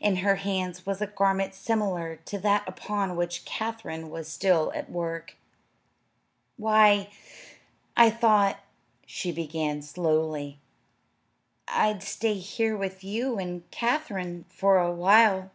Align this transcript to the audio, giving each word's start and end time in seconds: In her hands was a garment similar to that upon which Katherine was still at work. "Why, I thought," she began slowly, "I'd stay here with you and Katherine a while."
In 0.00 0.16
her 0.16 0.34
hands 0.34 0.84
was 0.84 1.00
a 1.00 1.06
garment 1.06 1.54
similar 1.54 2.16
to 2.24 2.36
that 2.40 2.66
upon 2.66 3.14
which 3.14 3.44
Katherine 3.44 4.10
was 4.10 4.26
still 4.26 4.72
at 4.74 4.90
work. 4.90 5.36
"Why, 6.56 7.10
I 7.96 8.10
thought," 8.10 8.58
she 9.06 9.30
began 9.30 9.82
slowly, 9.82 10.58
"I'd 11.68 12.02
stay 12.02 12.34
here 12.34 12.76
with 12.76 13.04
you 13.04 13.38
and 13.38 13.70
Katherine 13.70 14.46
a 14.60 14.90
while." 14.90 15.52